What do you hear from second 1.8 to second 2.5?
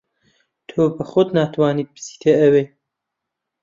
بچیتە